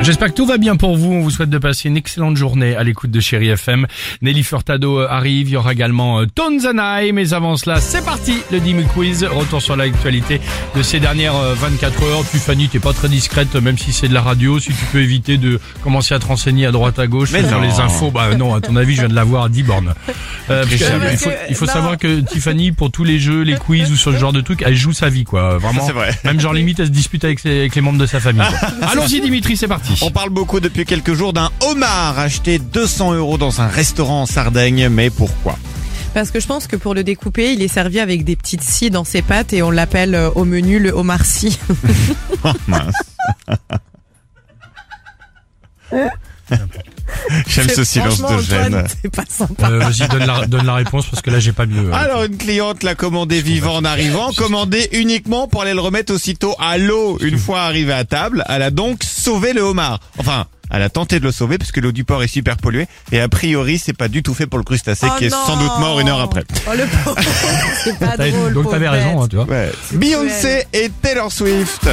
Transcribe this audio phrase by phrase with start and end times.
[0.00, 1.12] J'espère que tout va bien pour vous.
[1.12, 3.86] On vous souhaite de passer une excellente journée à l'écoute de Chéri FM.
[4.22, 5.48] Nelly Furtado euh, arrive.
[5.48, 7.12] Il y aura également euh, Tonzanaï.
[7.12, 8.38] Mais avant cela, c'est parti.
[8.50, 9.24] Le Dimi Quiz.
[9.24, 10.40] Retour sur l'actualité
[10.74, 12.24] de ces dernières euh, 24 heures.
[12.26, 14.58] Tiffany, t'es pas très discrète, même si c'est de la radio.
[14.58, 17.60] Si tu peux éviter de commencer à te renseigner à droite à gauche Mais sur
[17.60, 17.60] non.
[17.60, 18.10] les infos.
[18.10, 19.94] Bah non, à ton avis, je viens de l'avoir à 10 bornes.
[20.48, 21.12] Euh, parce que, jamais.
[21.12, 21.72] il faut, il faut Non.
[21.72, 24.76] savoir que Tiffany, pour tous les jeux, les quiz ou ce genre de trucs, elle
[24.76, 25.58] joue sa vie, quoi.
[25.58, 25.84] Vraiment.
[25.84, 26.16] c'est vrai.
[26.24, 28.40] Même genre limite, elle se dispute avec, ses- avec les membres de sa famille.
[28.82, 29.87] Allons-y, Dimitri, c'est parti.
[30.02, 34.26] On parle beaucoup depuis quelques jours d'un homard acheté 200 euros dans un restaurant en
[34.26, 35.58] Sardaigne, mais pourquoi
[36.14, 38.90] Parce que je pense que pour le découper, il est servi avec des petites scies
[38.90, 41.58] dans ses pâtes et on l'appelle euh, au menu le homard scie.
[42.66, 42.94] Mince.
[47.48, 48.84] J'aime ce silence de gêne.
[49.02, 49.70] C'est pas sympa.
[49.70, 51.88] Euh, Vas-y, donne la, donne la réponse parce que là, j'ai pas mieux.
[51.88, 51.92] euh.
[51.94, 56.54] Alors une cliente l'a commandé vivant en arrivant, commandé uniquement pour aller le remettre aussitôt
[56.60, 58.44] à l'eau une fois arrivé à table.
[58.48, 60.00] Elle a donc sauvé le homard.
[60.18, 62.86] Enfin, elle a tenté de le sauver parce que l'eau du port est super polluée
[63.10, 65.36] et a priori c'est pas du tout fait pour le crustacé Oh qui est non.
[65.46, 66.44] sans doute mort une heure après.
[66.66, 67.16] Oh le pauvre.
[68.00, 68.52] Pas drôle.
[68.52, 69.46] donc t'avais raison, hein, tu vois.
[69.46, 69.72] Ouais.
[69.92, 71.88] Beyoncé et Taylor Swift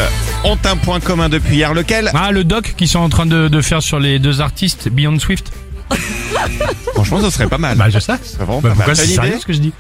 [0.46, 3.48] ont un point commun depuis hier, lequel Ah, le doc qu'ils sont en train de,
[3.48, 5.52] de faire sur les deux artistes, Beyond Swift.
[6.94, 7.78] Franchement, ce serait pas mal.
[7.78, 8.14] Bah, je sais.
[8.24, 8.96] Ce serait vraiment Bah, pas pourquoi mal.
[8.96, 9.74] c'est T'as une sérieux idée ce que je dis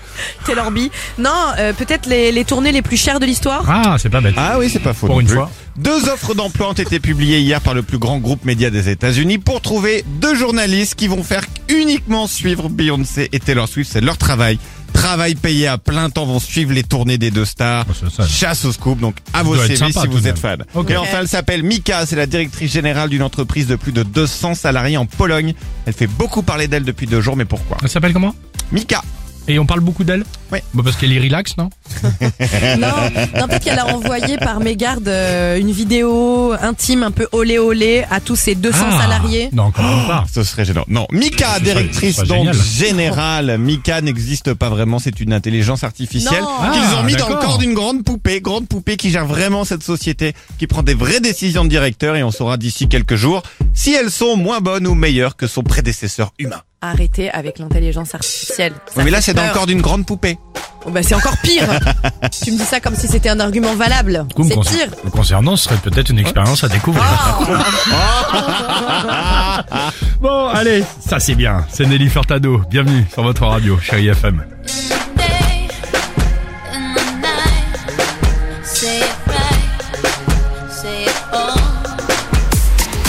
[0.45, 0.79] Taylor B.
[1.17, 3.63] Non, euh, peut-être les, les tournées les plus chères de l'histoire.
[3.67, 4.35] Ah, c'est pas bête.
[4.37, 5.07] Ah oui, c'est pas faux.
[5.07, 5.35] Pour non une plus.
[5.35, 5.49] fois.
[5.77, 9.39] Deux offres d'emploi ont été publiées hier par le plus grand groupe média des États-Unis
[9.39, 13.91] pour trouver deux journalistes qui vont faire uniquement suivre Beyoncé et Taylor Swift.
[13.91, 14.59] C'est leur travail.
[15.05, 17.85] Travail payé à plein temps vont suivre les tournées des deux stars.
[17.87, 18.23] Oh.
[18.27, 20.65] Chasse au scoop, donc à vos CV sympa, si vous êtes fan.
[20.89, 24.55] Et enfin, elle s'appelle Mika, c'est la directrice générale d'une entreprise de plus de 200
[24.55, 25.53] salariés en Pologne.
[25.85, 27.77] Elle fait beaucoup parler d'elle depuis deux jours, mais pourquoi?
[27.83, 28.33] Elle s'appelle comment?
[28.71, 29.03] Mika.
[29.47, 30.25] Et on parle beaucoup d'elle?
[30.51, 30.63] Ouais.
[30.73, 31.69] Bah, parce qu'elle est relax, non
[32.79, 32.87] Non,
[33.39, 38.03] non peut-être qu'elle a envoyé par mégarde euh, une vidéo intime un peu olé olé
[38.11, 39.49] à tous ses 200 Ah, salariés.
[39.53, 40.25] Non, quand même pas.
[40.31, 40.85] Ce serait gênant.
[40.87, 42.55] Non, Mika, Ce serait- directrice ce serait donc génial.
[42.55, 43.57] générale.
[43.57, 46.71] Mika n'existe pas vraiment, c'est une intelligence artificielle Non.
[46.71, 47.49] qu'ils Ah, ont mis dans le d'accord.
[47.49, 51.19] corps d'une grande poupée, grande poupée qui gère vraiment cette société, qui prend des vraies
[51.21, 53.41] décisions de directeur et on saura d'ici quelques jours
[53.73, 56.61] si elles sont moins bonnes ou meilleures que son prédécesseur humain.
[56.81, 58.73] Arrêtez avec l'intelligence artificielle.
[58.85, 59.55] Ça Oui, mais là fait c'est dans le peur.
[59.55, 60.37] corps d'une grande poupée.
[60.87, 61.67] Oh, bah, c'est encore pire.
[62.43, 64.25] tu me dis ça comme si c'était un argument valable.
[64.29, 64.87] Du coup, me C'est concer- pire.
[65.03, 67.03] me concernant, ce serait peut-être une expérience à découvrir.
[70.21, 71.65] bon, allez, ça c'est bien.
[71.71, 72.61] C'est Nelly Furtado.
[72.69, 74.43] Bienvenue sur votre radio, chérie FM.
[75.17, 75.23] day
[76.71, 77.79] in the night.
[78.63, 81.55] Say it right, say it all.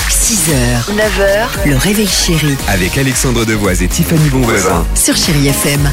[0.09, 4.85] 6h, 9h, le réveil chéri Avec Alexandre Devoise et Tiffany Bonvoisin.
[4.95, 5.91] sur Chérie FM.